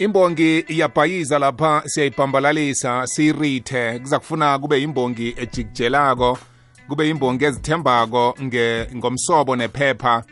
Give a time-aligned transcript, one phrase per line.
[0.00, 3.98] imbongi iyabhayiza lapha siyayibhambalalisa siyirithe.
[3.98, 6.38] Kuza kufuna kube imbongi ejikujelako
[6.88, 8.34] kube imbongi ezithembako
[8.96, 10.24] ngomsobo nephepha.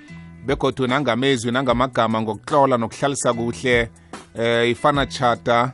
[0.47, 3.91] Begodu nangamezwi nangamagama ngokutlola nokuhlalisa kuhle
[4.39, 5.73] eh ifana chata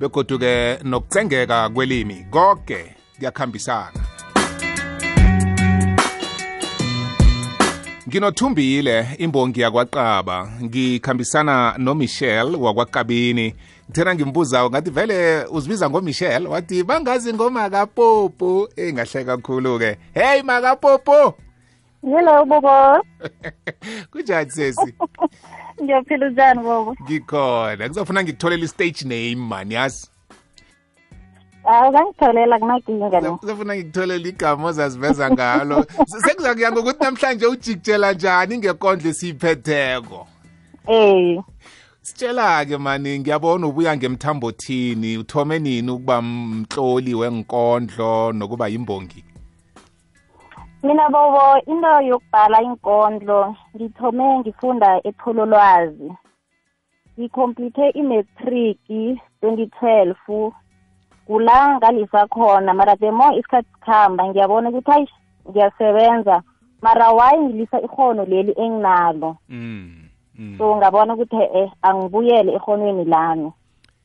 [0.00, 4.01] begodu-ke nokucengeka kwelimi konke kuyakhambisana.
[8.12, 10.48] Nginothumbile imbongi yakwaqaba.
[10.62, 13.54] Ngikhambisana nomichel wakwakabini.
[13.90, 16.48] Ngithena ngimbuza ngathi vele uzibiza ngomichelle?
[16.48, 18.68] Wathi bangazi ngomakapopo.
[18.76, 19.96] Eyi ngahle kakhulu-ke.
[20.14, 21.34] Heyi makapopo!
[22.02, 23.04] Hello bobo.
[24.12, 24.94] Kunjani sesi?
[25.82, 26.96] Ngiyaphila njani bobo?
[27.02, 27.88] Ngikhona.
[27.88, 30.11] Kuzofuna ngikutholela i-stage name mani yazi
[31.64, 35.84] hawu kangitholela kunakinga lo kuzofuna ngikutholela igama ozaziveza ngalo.
[36.06, 40.26] Sekuza kuya ngokuthi namhlanje ujikutshela njani ngekondlo esiyiphetheko?
[40.86, 41.42] Eh
[42.02, 45.18] sitshela-ke mani ngiyabona ubuya ngemthambothini.
[45.18, 49.24] Uthome nini ukuba mtloli wenkondlo nokuba yimbongi?
[50.82, 56.12] Mina bobo into yokubhala inkondlo ngithome ngifunda ethololwazi
[57.18, 58.80] ngicomplete i-matric
[59.42, 60.52] 2012
[61.26, 65.08] kula ngalisa khona mara the more isikhathi sikhamba ngiyabona ukuthi hayi
[65.50, 66.42] ngiyasebenza
[66.82, 70.08] mara why ngilisa ikhono leli enginalo mm.
[70.38, 70.54] mm.
[70.58, 73.52] so ngabona ukuthi eh angibuyele ehonweni lami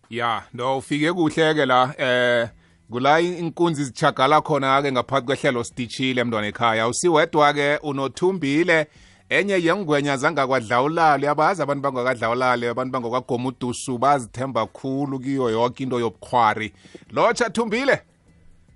[0.10, 2.50] ya no ufike kuhle-ke la eh
[2.92, 8.88] kula inkunzi zichagala khona-ke ngaphakathi kwehlelo sitishile mntwana ekhaya usiwedwa-ke unothumbile
[9.30, 16.74] enye yengwenya zangakwadlawulali abazi abantu bangakadlawulali abantu bangakwagomudusu bazithemba khulu kiyo yonke into yobukhwari
[17.12, 18.02] lotsha thumbile.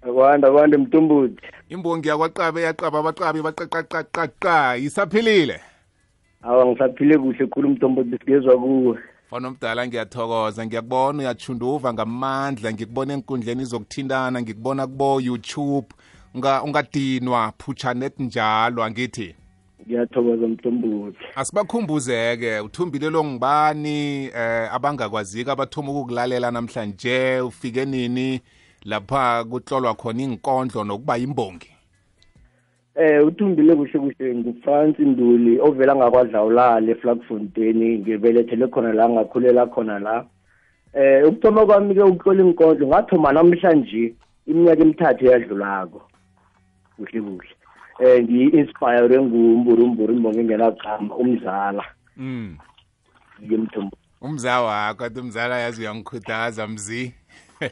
[0.01, 4.77] Akwanda akwanda mtumbuti imbongi yakwaqabe yaqaba abaqabi baqaqaqaqaqa.
[4.77, 5.59] Isaphilile
[6.43, 8.97] awa ngisaphile kuhle khulu mtumbuti sigezwa kuwe.
[9.29, 15.87] Fana omdala ngiyathokoza ngiyakubona uyachunduva ngamandla ngikubona enkundleni zokuthintana ngikubona kubo youtube
[16.63, 19.35] ungadinwa phutshanet njalo angithi
[19.87, 27.39] ngiyathokoza mhlombuzi asibakhumbuze-ke uthumbile lo ngibani eh abangakwazika abathoma ukukulalela namhlanje?
[27.41, 28.41] Ufike nini?
[28.85, 31.71] Lapha kutlolwa khona inkondlo nokuba yimbongi.
[32.95, 34.35] Eh uthumbile kuhle kuhle.
[34.35, 40.25] Ngufrance nduli ovela ngakwadlawulala eflagfontein ngibelethele khona la ngakhulela khona la.
[40.93, 44.13] Eh ukuthoma kwami-ke ukutlola inkondlo ngathoma namhlanje
[44.47, 46.01] iminyaka emithathu eyadlulako.
[46.97, 47.60] Kuhle kuhle
[48.01, 51.85] eh ngiyi-inspire ngumburumburu imbongo engenagama umzala.
[52.17, 52.57] Mm.
[53.43, 57.13] Ngimthumbu umza wakho athi umzala yazi uyangikhuthaza mzi.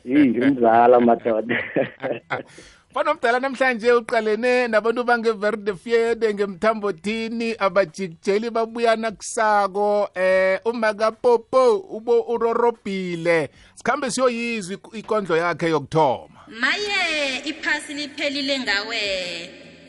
[0.05, 1.57] Iyi umzala madoda.
[2.93, 13.49] Fana omdala namhlanje uqalene nabantu bangeverde fiede ngemthambothini abajikjeli babuyana kusako eh umakapopo ubo urorobhile.
[13.75, 16.39] Sikhambe siyoyizwa ikondlo yakhe yokuthoma.
[16.61, 18.99] Maye iphasi liphelile ngawe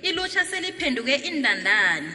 [0.03, 2.09] ilutsha seliphenduke indandane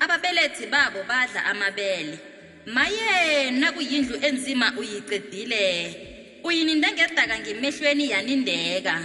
[0.00, 2.18] ababelethi babo badla amabele.
[2.66, 5.96] Maye nakuyindlu enzima uyicedile
[6.44, 9.00] uyininde ngedaka ngemehlweni yanindeka?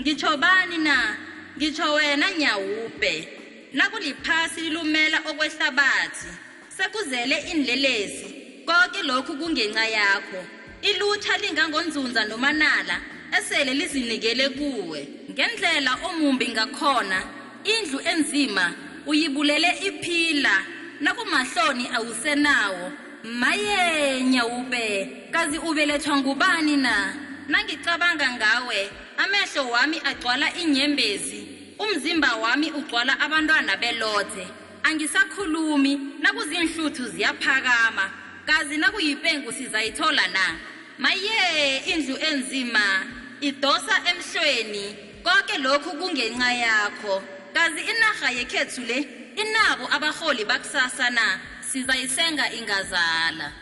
[0.00, 1.16] Ngitsho bani na?
[1.56, 3.28] Ngitsho wena nyawupe
[3.72, 6.28] nakuliphasi lilumela okwehlabathi.
[6.76, 8.26] Sekuzele inlelesi
[8.66, 10.44] konke lokhu kungenxa yakho.
[10.82, 13.00] Ilutsha lingangonzunza nomanala
[13.38, 15.08] esele lizinikele kuwe.
[15.30, 17.41] Ngendlela omumbi ngakhona.
[17.64, 18.72] Indlu enzima
[19.06, 20.64] uyibulele iphila.
[21.00, 22.92] Nakumahloni awusenawo.
[23.24, 25.12] Maye nyawube.
[25.30, 27.14] Kazi ubelethwa ngubani na?
[27.48, 34.46] Nangicabanga ngawe amehlo wami agcwala inyembezi umzimba wami ugcwala abantwana belothe.
[34.82, 38.10] Angisakhulumi nakuzinhluthu ziyaphakama.
[38.46, 40.56] Kazi nakuyipengu sizayithola na?
[40.98, 43.06] Maye indlu enzima.
[43.40, 44.96] Idosa emhlweni.
[45.22, 47.22] Konke lokhu kungenxa yakho.
[47.54, 48.98] Kazi inarha yekhethu le
[49.36, 51.40] inabo abarholi bakusasa na?
[51.60, 53.52] Sizayisenga ingazala.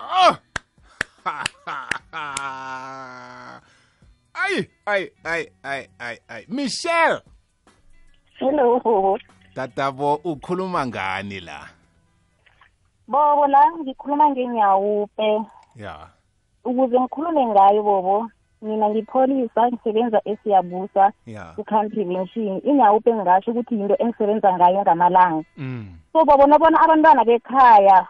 [0.00, 0.36] Oh
[4.34, 6.44] ayi ayi ayi ayi ayi ayi.
[6.48, 7.20] Michelle!
[8.38, 8.80] Hello.
[8.80, 9.18] Bobo
[9.54, 11.68] tatabo ukhuluma ngani la?
[13.08, 15.40] Bobo la ngikhuluma ngenyawupe
[15.76, 16.08] ya.
[16.64, 18.30] Ukuze ngikhulume ngayo bobo
[18.64, 21.44] mina ngipholisa ngisebenza esiyabusa ya.
[21.56, 25.44] ku-contrivention inyawupe engasho ukuthi yinto engisebenza ngayo ngamalanga.
[25.56, 25.86] Mm.
[26.12, 28.06] So bobo nobona abantwana bekhaya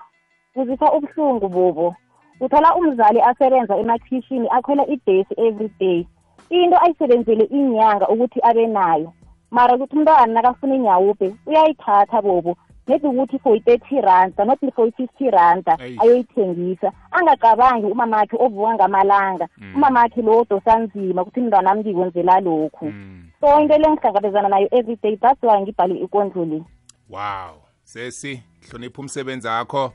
[0.54, 1.96] kuzipha ubuhlungu bobo.
[2.40, 6.06] Uthola umzali asebenza emakhishini akhwela ibhesi every day.
[6.50, 9.12] Into ayisebenzele inyanga ukuthi abe nayo.
[9.50, 12.56] Mara ukuthi umntwana nakafuna inyawupe uyayithatha bobo.
[12.88, 16.92] Nedi ukuthi for i-thirty randa not for i-fifty randa ayoyithengisa.
[17.10, 19.48] Angacabangi umamakhe ovuka ngamalanga.
[19.74, 22.84] Umamakhe lo odosa nzima ukuthi mntwana ngikwenzela lokhu.
[22.84, 23.30] Mm.
[23.40, 26.62] so into le ngihlangabezana nayo every day that's why ngibhale ikondlo le.
[27.10, 27.62] Wow.
[27.84, 29.92] Sesi hlonipha umsebenzi wakho.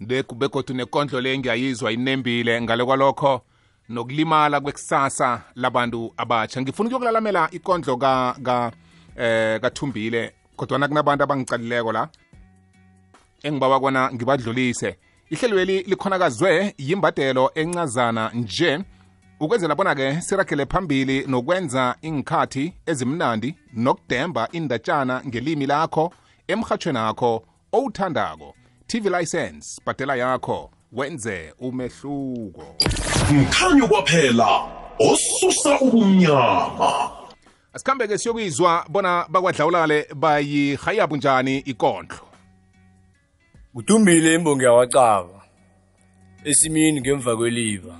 [0.00, 3.40] Nde- begodu nekondlo le ngiyayizwa inembile ngale kwalokho
[3.88, 8.72] nokulimala kwekusasa labantu abatsha ngifuna ukuyokulalamela ikondlo ka ka
[9.16, 12.08] eh kathumbile kodwa kunabantu abangicalileko la.
[13.42, 14.96] Engibawa kona ngibadlulise.
[15.30, 18.78] Ihlelweli likhonakazwe yimbadelo encazana nje.
[19.40, 26.12] Ukwenzela bona-ke siragele phambili nokwenza inkhathi ezimnandi nokudemba indatshana ngelimi lakho
[26.48, 28.54] emhatshweni akho owuthandako.
[28.86, 32.76] Tv license bhadela yakho wenze umehluko.
[33.32, 34.48] Mkhanyo kwaphela
[34.98, 37.10] osusa ubumnyama.
[37.72, 42.29] Asikhambe-ke siyokuyizwa bona bakwadlawulale bayihayabu njani ikondlo.
[43.74, 45.40] Kudumbile imbongi yakwacaba
[46.44, 47.94] esimini ngemva kweliva.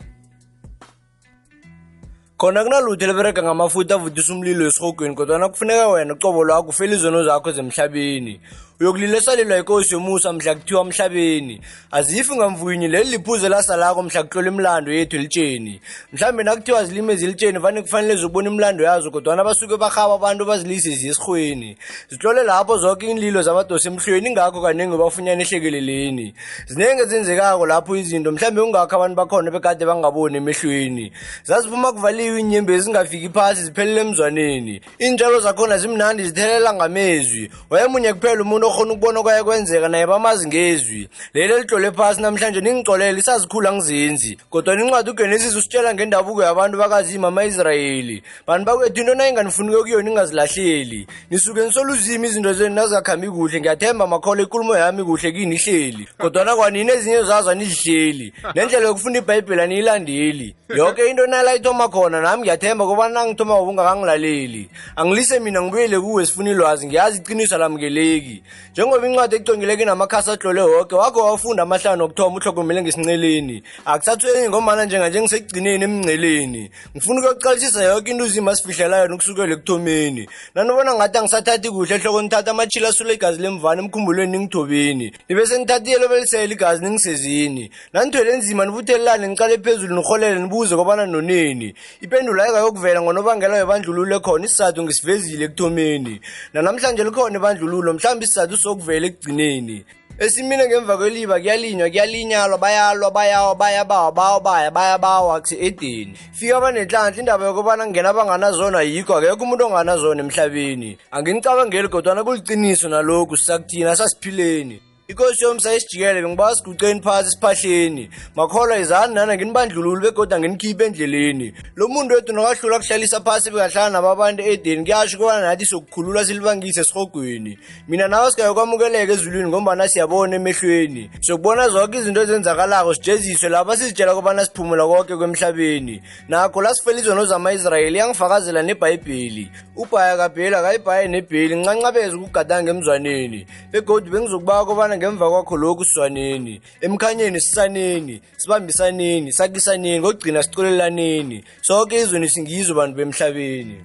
[2.37, 7.53] Khona kunalutho liberega ngamafutha avutisa umlilo esihogweni kodwana kufuneka wena ucobo lwakho ufele izono zakho
[7.53, 8.41] zemhlabeni
[8.81, 11.61] uyokulilesalelwa ikosi yomusa mhla kuthiwa mhlabeni.
[11.91, 15.81] Azifi ngamvunyi leli liphuzo lasalako mhla kuhlola imilando yethu elitsheni
[16.13, 21.77] mhlambe nakuthiwa zilime ezilitsheni vane kufanele zobona imilando yazo kodwana basuke barhaba abantu bazilise ziyesirhweni
[22.09, 26.35] zihlole lapho zonke iinlilo zabadosa emhlweni ingakho kaningi bafunyana ehlekeleleni
[26.67, 31.13] zinenge ezenzekako lapho izinto mhlambe kungakho abantu bakhona bekade bangaboni emehlweni.
[31.45, 34.81] Zaziphuma kuvaliwe iinyembezi zingafiki phasi ziphelele emzwaneni.
[35.01, 37.51] Iintshalo zakhona zimnandi zithelela ngamezwi.
[37.71, 41.09] Wayemunye kuphela umuntu okhona ukubona kwaya kwenzeka naye bamazi ngezwi.
[41.35, 48.23] Leli elitlole phasi namhlanje ningicolele isazikhula ngizenzi kodwa incwadi ugenesis usitshela ngendabuko yabantu bakazima ama-israyeli.
[48.47, 51.07] Bantu bakwethu into nayinganifunike kuyo ningazilahleli.
[51.31, 56.09] Nisuke nisoluzima izinto zenu nazingakhambi kuhle ngiyathemba makhola ikulumo yami kuhle kini ihleli.
[56.19, 58.33] Kodwana kwanini ezinye zazo anizihleli.
[58.55, 60.55] Nendlela yokufunda ibhayibheli aniyilandeli.
[60.77, 66.51] Yoke into nala ithoma khona nami ngiyathemba kobana nangithoma ubungakangilaleli angilise mina ngibuyele kuwe sifuna
[66.51, 66.87] ilwazi.
[66.87, 73.63] Ngiyazi iqiniso lamukeleki njengoba incwadi econgileke namakhasi atlole woke wakho wafunda amahlanu okuthoma uhlogomele ngesinceleni.
[73.85, 76.71] Akusathweni ngomana njenganje ngisekugcineni emngceleni.
[76.97, 80.29] Ngifuna ukuyokuqalisisa yoke into uzima sifihlelayo nokusukela ekuthomeni.
[80.55, 85.13] Nanibona ngathi angisathathi kuhle ehloko nithatha amatshila asule igazi lemvana emkhumbulweni ningithobeni.
[85.29, 87.71] Nibe senithathi iyelobelisela igazi ningisezini.
[87.93, 91.75] Nanithwele nzima nibuthelelane niqale phezulu nirholele nibuze kobana noneni.
[92.01, 96.21] Ipendulo ayikayokuvela ngonobangela webandlululo ekhona isizathu ngisivezile ekuthomeni.
[96.55, 99.85] Nanamhlanje likhona ibandlululo mhlawumbe isizathu sokuvela ekugcineni.
[100.21, 107.45] Esimine ngemva kweliba kuyalinywa kuyalinyalwa bayalwa bayawa bayabawa bawa baya bayabawa kuse-edeni fika abanenhlanhla indaba
[107.47, 110.99] yokubana kungena abanganazona ayikho akekho umuntu onganazona emhlabeni.
[111.11, 114.90] Anginicabangeli kodwana kuliciniso nalokhu sisakuthina sasiphileni.
[115.11, 121.55] Ikosi yomsa isijikele bengibawa siguceni phasi esiphahleni makholwa izani nana nginibandlululi begodwa nginikhiphe endleleni.
[121.77, 126.81] Lo muntu wethu nokahlula kuhlalisa phasi bekahlala nabo abantu edeni kuyasho kubana nathi sokukhulula silibangise
[126.81, 127.59] esihogweni
[127.89, 131.11] mina nawe sikayokwamukeleka ezulwini ngombana siyabona emehlweni.
[131.21, 136.03] Sokubona zonke izinto ezenzakalako sijeziswe lapha sizitshela kobana siphumula konke kwemhlabeni.
[136.29, 139.51] Nakho la sifela izono zama-israyeli iyangifakazela nebhayibheli.
[139.77, 147.41] Ubhaya kabheli akayibhaye nebheli ncancabezo ukugadanga emzwaneni begodwa bengizokubawa kobana ngemva kwakho lokhu sizwaneni emkhanyeni
[147.41, 153.85] sisaneni sibambisaneni sakisaneni kokugcina sicolelaneni sonke izweni singizo bantu bemhlabeni.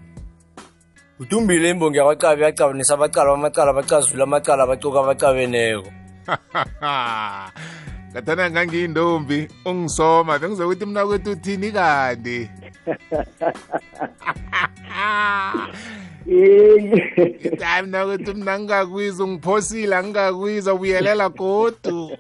[1.20, 5.92] Udumbile imbongi yakwacaba yacabanisa abacala bamacala bacazula amacala abacuka abacabeneko.
[8.12, 12.50] Ngathana ngangiyintombi ungisoma bengizokuthi mna kwethu uthini kanti?
[16.28, 18.18] Eh, hayi mna
[18.60, 22.12] ngingakwiza ungiphosile angingakwiza buyelela godu.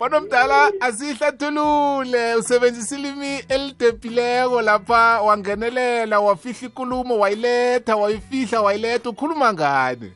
[0.00, 10.12] Banomdala asihlathulule usebenzisa ilimi elidephileko lapha wangenelela wafihla ikulumo wayiletha wayifihla wayiletha ukhuluma ngani?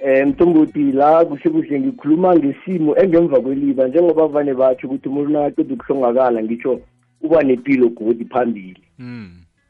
[0.00, 5.74] Eh mthombothi la kuhle kuhle ngikhuluma ngesimo engemva kweliba njengoba vane batsho ukuthi umuntu nakaqeda
[5.74, 6.80] ukuhlongakala ngitsho
[7.22, 8.85] uba nepilo godi phambili.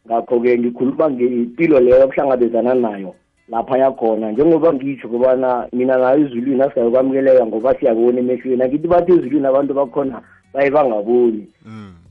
[0.06, 3.14] Ngakho-ke ngikhuluma ngempilo leyo abahlangabezana nayo
[3.48, 8.62] lapha yakhona njengoba ngitsho kobana mina nayo ezulwini asingayokwamukeleka ngoba siyabona emehlweni.
[8.62, 10.22] Akithi bathi ezulwini abantu bakhona
[10.54, 11.46] baye bangaboni.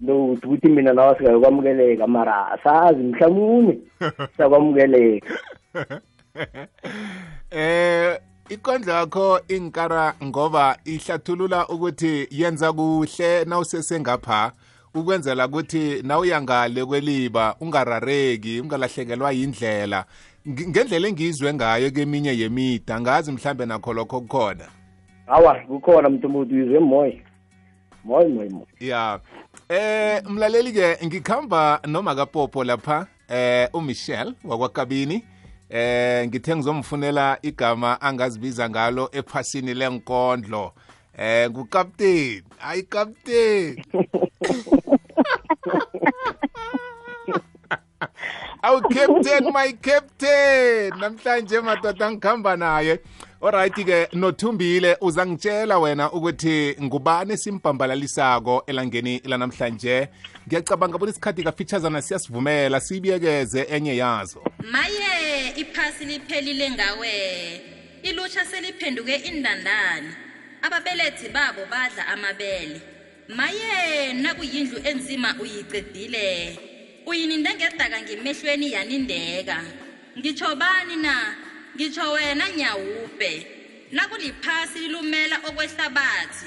[0.02, 3.80] Nokuthi uthi ukuthi mina nawe asingayokwamukeleka mara asazi mhlawumbe
[4.36, 5.28] siyakwamukeleka
[7.52, 8.20] eh
[8.50, 14.52] ikondlo yakho inkara ngoba ihlathulula ukuthi yenza kuhle nawusesengapha
[14.96, 20.06] ukwenzela ukuthi nawuyangale kweliba ungarareki ungalahlekelwa yindlela.
[20.48, 24.68] Ngendlela engizwe ngayo keminye yemida ngazi mhlambe nakho lokho kukhona.
[25.26, 27.14] Hawa kukhona mntumuntu uyizwe moya
[28.04, 29.20] moy moya moya ya.
[29.70, 35.24] Eh mlaleli ke ngikhamba noma kapopo lapha eh umichel wakwakabini.
[35.70, 40.74] Eh ngithe ngizomfunela igama angazibiza ngalo ephasini lenkondlo.
[41.18, 43.84] Eh ngukapteni hayi captain
[48.66, 50.92] awu captain my captain.
[51.00, 53.00] Namhlanje madoda ngikhamba naye.
[53.42, 60.08] Alright ke nothumbile uzangitshela wena ukuthi ngubani esimbhambalalisako elangeni lanamhlanje?
[60.48, 64.44] Ngiyacabanga bona isikhathi kafeaturesana siyasivumela siyibiyekeze enye yazo.
[64.72, 67.62] Maye iphasi liphelile ngawe.
[68.04, 70.14] Ilutsha seliphenduke indandani
[70.62, 72.95] ababelethi babo badla amabele
[73.28, 76.60] maye nakuyindlu enzima uyicedile
[77.06, 79.64] uyininde ngedaka ngemehlweni yanindeka.
[80.18, 81.36] Ngitsho bani na?
[81.76, 83.48] Ngitsho wena nyawupe
[83.92, 86.46] nakuliphasi lilumela okwehlabathi.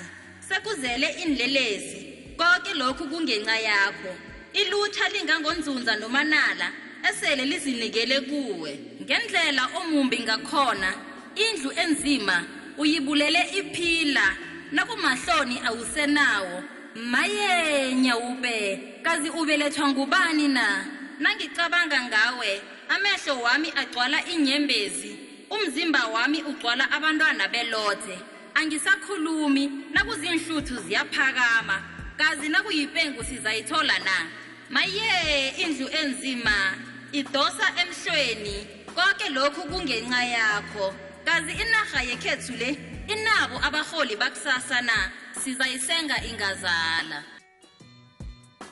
[0.48, 2.06] Sekuzele inlelesi
[2.36, 4.12] konke lokhu kungenxa yakho.
[4.52, 6.72] Ilutsha lingangonzunza nomanala
[7.10, 8.78] esele lizinikele kuwe.
[9.02, 10.94] Ngendlela omumbi ngakhona
[11.34, 12.44] indlu enzima
[12.78, 14.36] uyibulele iphila.
[14.72, 16.62] Nakumahloni awusenawo.
[16.94, 20.84] Maye nyawube kazi ubelethwa ngubani na?
[21.18, 25.18] Nangicabanga ngawe amehlo wami agcwala inyembezi
[25.50, 28.18] umzimba wami ugcwala abantwana belothe.
[28.54, 31.82] Angisakhulumi nakuzinhluthu ziyaphakama.
[32.16, 34.26] Kazi nakuyipengu sizayithola na?
[34.70, 36.74] Maye indlu enzima.
[37.12, 40.94] Idosa emhlweni konke lokhu kungenxa yakho.
[41.24, 44.96] Kazi inarha yekhethu le inabo abarholi bakusasa na
[45.40, 47.24] sizayisenga ingazala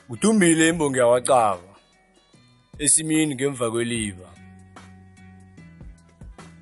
[0.09, 1.75] Uthumbile imbongi yawacaba.
[2.79, 4.27] Esimini ngemva kweliba.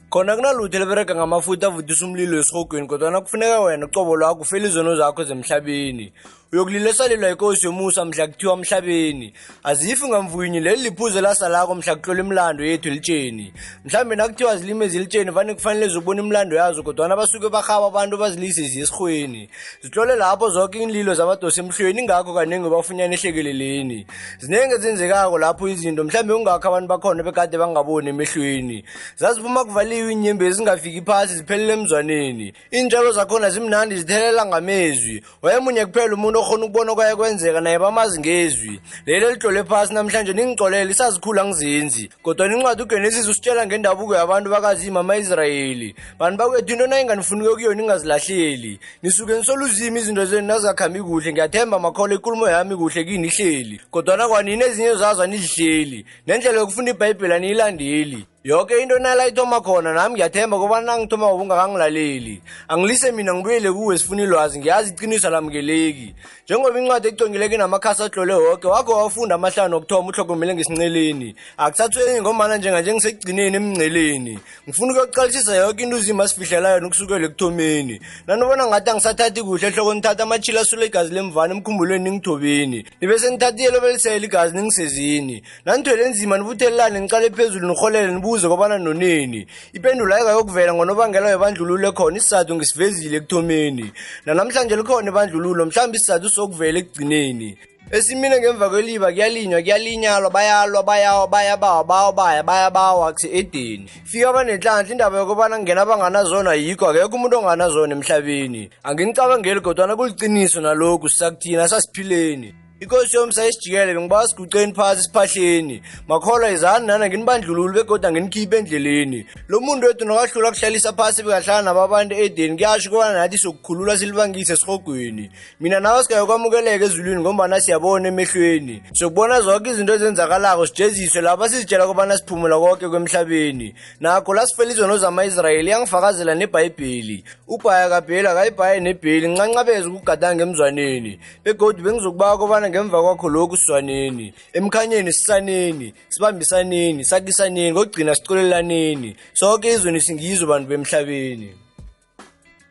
[0.09, 5.23] Khona kunalutho liberega ngamafutha avutisa umlilo esihogweni kodwa kufuneka wena ucobo lwakho ufele izono zakho
[5.23, 6.13] zemhlabeni.
[6.55, 9.33] Uyokulilesalelwa inkosi yomusa mhla kuthiwa emhlabeni.
[9.63, 13.53] Azifi ngamvunyi leli liphuzo lasalako mhla kuhlola imlando yethu elitsheni.
[13.85, 19.49] Mhlambe nakuthiwa zilime zilitsheni vane kufanele zibone imlando yazo kodwa basuke bahaba abantu bazilise ziyesihweni.
[19.81, 24.07] Zihlole lapho zonke inlilo zabadosa emhlweni ingakho kaningi bafunyana ehlekeleleni.
[24.39, 28.85] Zinenge zenzekako lapho izinto mhlambe ungakho abantu bakhona bekade bangaboni emehlweni.
[29.17, 32.53] Zaziphuma kuvaliwe inyembezi zingafiki phasi ziphelele emzwaneni.
[32.71, 35.23] Intshalo zakhona zimnandi zithelela ngamezwi.
[35.41, 38.79] Wayemunye kuphela umuntu okhona ukubona kwaye kwenzeka naye bamazi ngezwi.
[39.05, 42.09] Lelo litlole phasi namhlanje ningixolele isazikhula ngizenzi.
[42.21, 45.95] Kodwa incwadi uGenesis usitshela ngendabuko yabantu bakazima ama-Israyeli.
[46.19, 48.79] Bantu bakwethu into nayinganifunike kuyo ningazilahleli.
[49.03, 53.81] Nisuke nisoluzima izinto zenu nazingakhambi kuhle ngiyathemba makholo ikulumo yami kuhle kini ihleli.
[53.91, 56.05] Kodwa nakwanini ezinye zazo anizihleli.
[56.27, 58.25] Nendlela yokufunda ibhayibheli aniyilandeli.
[58.45, 64.59] Yoke into nalayithoma khona nami ngiyathemba kobana nangithoma ngobungakangilaleli angilise mina ngibuyele kuwe sifuna ilwazi
[64.59, 66.13] ngiyazi iqiniso lamukeleki
[66.45, 71.35] njengoba incwadi econgileke namakhasi ahlole woke wakho wafunda amahlanu okuthoma uhlogomele ngesinceleni.
[71.57, 74.39] Akusathweni ngomana njenganje ngisekugcineni emngceleni.
[74.69, 77.99] Ngifuna ukuyokuqalisisa yoke into uzima asifihlelayo nokusukela ekuthomeni.
[78.27, 82.85] Nanibona ngathi angisathathi kuhle ehloko nithatha amachila asule igazi lemvana emkhumbulweni ningithobeni.
[83.01, 85.41] Nibe senithathiyelo belisele igazi ningisezini.
[85.65, 92.55] Nanithwele nzima nibuthelelane nicale phezulu nirholele nibuze kobana noneni ipendulo ayikayokuvela ngonobangela webandlululo ekhona isizathu
[92.55, 93.91] ngisivezile ekuthomeni.
[94.25, 97.57] Nanamhlanje likhona ibandlululo mhlawumbe isizathu sokuvela ekugcineni.
[97.91, 105.17] Esimine ngemva kweliba kuyalinywa kuyalinyalwa bayalwa bayawa bayabawa bawa baya bayabawa kuse-edeni fika abanenhlanhla indaba
[105.17, 108.69] yokubana kungena abanganazona yikho akekho umuntu onganazona emhlabeni.
[108.83, 112.64] Anginicabangeli kodwana kuliciniso nalokhu sisakuthina sasiphileni.
[112.79, 119.25] Inkosi yomsa isijikele bengibawa siguceni phasi esiphahleni makholwa izani nana nginibandlululi begodwa nginikhiphe endleleni.
[119.47, 124.53] Lo muntu wethu nokahlula kuhlalisa phasi bekahlala nabo abantu edeni kuyasho kobana nathi sokukhulula silibangise
[124.53, 128.83] esihogweni mina nawe singayokwamukeleka ezulwini ngombana siyabona emehlweni.
[128.93, 133.75] Sokubona zonke izinto ezenzakalako sijeziswe lapha sizitshela kobana siphumula konke kwemhlabeni.
[133.99, 137.23] Nakho la sifela izono zama-israyeli yangifakazela nebhayibheli.
[137.47, 141.19] Ubhaya kabheli akayibhaye nebheli ncancabezo ukugadanga emzwaneni.
[141.43, 150.01] Begodwa bengizokubawa kobana ngemva kwakho lokhu sizwaneni emkhanyeni sisaneni sibambisaneni sakisaneni kokugcina sicolelaneni sonke izweni
[150.01, 151.49] singizo bantu bemhlabeni.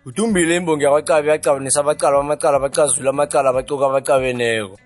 [0.06, 4.76] Udumbile imbongi yakwacaba yacabanisa abacala bamacala bacazula amacala abacuka abacabeneko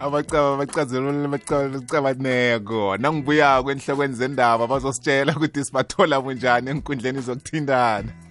[0.00, 8.25] abacaba abacazelule bacabaneko nangibuyako enhlokweni zendaba bazositshela ukuthi sibathola bunjani enkundleni zokuthintana.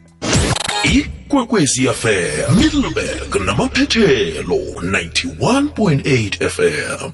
[0.93, 7.11] Ikwekwezi fm middleburg namaphethelo 91.8 fm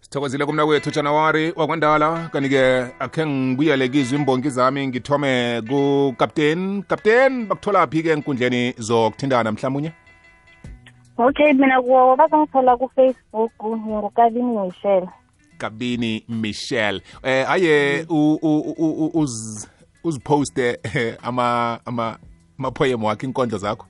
[0.00, 8.10] sithokozile kumna kwethu janawari wakwandala kanti-ke akhe ngibuyele kizo imbongi zami ngithome kukapteni kapteni bakutholaphi-ke
[8.10, 9.92] enkundleni zokuthindana mhlawumunye
[11.18, 15.08] okay mina kuwo bazangithola kufacebook ngingukabini michelle.
[15.58, 17.02] Kabini michelle.
[17.22, 19.66] Eh aye u- u- u- u- uz-
[20.04, 22.18] uziposte eh, ama ama
[22.58, 23.86] amaphoyem wakho inkondlo zakho?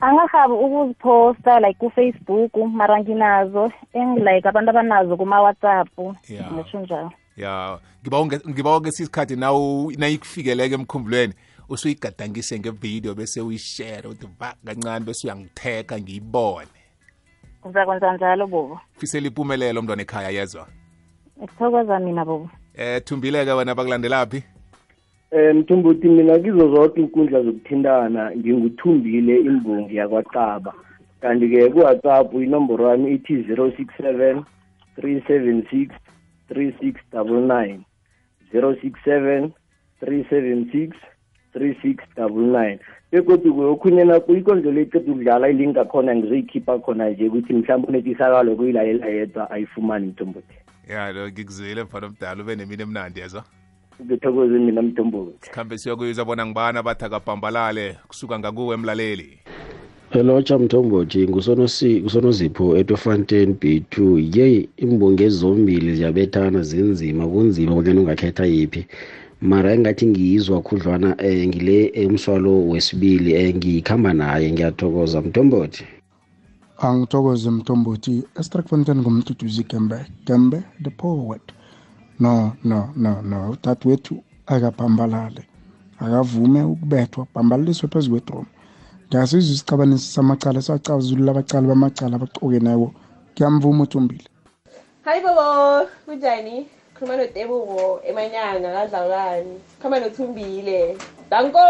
[0.00, 5.88] Angahabi ukuziphosta like kufacebook mara nginazo engilike abantu abanazo kuma-whatsapp
[6.28, 6.52] Yeah.
[6.52, 7.12] ngisho njalo.
[7.36, 7.78] Ya.
[8.02, 11.34] Ngiba ngiba ke sisikhathi nawu nayikufikeleke emkhumbulweni
[11.68, 16.68] usuyigadangise ngevideo bese uyishare uthi va kancane bese uyangitheka ngiyibone.
[17.64, 18.80] Uzakwenza njalo bobo.
[18.98, 20.66] Fisela impumelelo mntwana ekhaya yezwa?
[21.38, 22.50] Ngithokoza mina bobo.
[22.74, 24.42] Eh thumbileke wena bakulandelaphi
[25.32, 30.74] Eh, um mthumbuti mina kizo zonke inkundla zokuthintana nginguthumbile imbongi yakwaqaba.
[31.20, 34.42] Kanti-ke kuwhatsapp inomboro yami ithi 067
[34.98, 35.88] 376
[36.50, 37.78] 3699
[38.52, 39.50] 067
[40.02, 40.92] 376
[41.54, 42.78] 3699
[43.12, 49.50] begodwa okhunye nakho ikondlo leqeda ukudlala ilingakhona ngizoyikhipha khona nje ukuthi mhlawumbe unetisakalo kuyilalela yedwa
[49.50, 50.56] ayifumani mthombothi
[50.88, 53.44] ya lo ngikuzwile mfana omdala ube nemini emnandi yazwa
[54.04, 59.38] ngithokoze mina mthombothi khambe siyokuyizwa bona ngibani abathi akabhambalale kusuka ngakuwe emlaleli.
[60.12, 63.96] Elotsha Mthombothi ngusonosi kusonozipho etofontein B2
[64.36, 68.86] yeyi imbongi ezombili ziyabethana zinzima kunzima bonyana ungakhetha yiphi.
[69.40, 75.84] Mara engathi ngiyizwa khudlwana eh, ngile emswalo wesibili eh, ngiyikhamba naye ngiyathokoza Mthombothi.
[76.78, 78.22] Angithokoze mthombothi.
[78.40, 81.42] Esterkfontein ngumduduzi gembe gembe the poet.
[82.22, 83.38] No no no no.
[83.54, 84.14] Utata wethu
[84.46, 85.42] akabhambalale
[86.04, 88.46] akavume ukubethwa bhambaleliswe phezu kwedrom
[89.08, 92.88] ngiyasizwa isicabanisi samacala esacazulula abacala bamacala abaqokenewo
[93.34, 94.26] kuyamvuma uthumbile
[95.04, 96.56] hayi bobo kunjani?
[96.94, 100.78] Khuluma notebuko emanyanga kadlawulani khuluma nothumbile
[101.30, 101.62] danko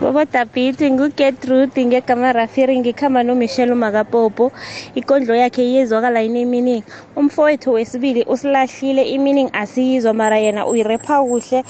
[0.00, 4.52] bobo dabhithi ngugetrude ngegama rafiri ngikhamba nomichelle umakapopo
[4.94, 6.82] ikondlo yakhe iyezwakala inemining
[7.16, 11.64] umfowethu wesibili usilahlile imining asiyizwa mara yena uyirepha kuhle.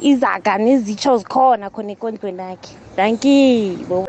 [0.00, 2.72] Izaga nezitsho zikhona khona ekondlweni yakhe.
[2.96, 4.08] Danki bobo.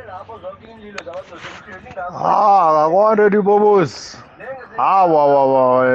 [2.23, 4.17] Ah, akwande dibobosi.
[4.77, 5.86] Hawa wawa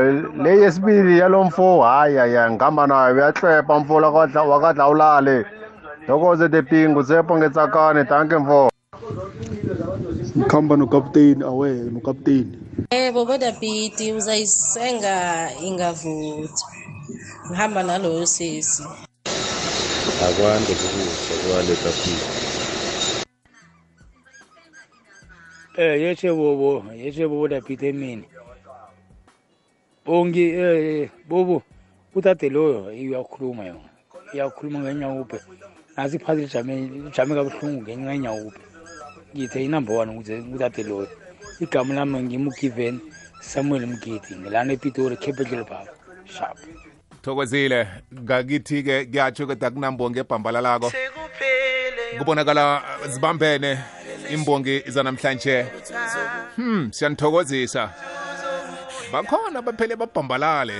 [0.42, 5.44] le yesibili yalo mfo hayi hayi ngihamba nayo uyahlepa mfola kwadla wakadla ulale.
[6.06, 8.70] Dokoze de pingu sepo ngetsakane danke mfo.
[10.36, 12.58] ngikhamba nokapteni awe nokapteni
[12.90, 15.14] Eh bobo Dabiti uzayisenga
[15.62, 16.68] ingavuthwa.
[17.46, 18.82] Ngihamba naloyo sisi.
[20.20, 22.26] akwande kukuhle kwaleta phila
[25.76, 28.24] Eh yeche bobo, yeche bobo Dabiti emini.
[30.06, 31.62] Bongi eh bobo
[32.14, 33.88] utate loyo iyakhuluma yona.
[34.34, 35.40] Iyakhuluma ngenyawupe.
[35.96, 38.60] Nasi phathi lijame lijame kabuhlungu ngenyawupe.
[39.34, 41.08] Ngithe inumber 1 ukuze utate loyo.
[41.60, 43.00] Igama lami ngimugiven
[43.40, 45.88] Samuel Mgidi ngilana ePitori Capital Park.
[46.24, 46.58] Sharp.
[47.24, 50.92] thokozile ngakithi-ke kuyatsho ukuthi akunambongi ebhambalalako
[52.18, 53.70] kubonakala zibambene
[54.34, 55.66] imbongi zanamhlanje
[56.56, 57.82] hmm siyanithokozisa
[59.12, 60.76] bakhona baphele babhambalale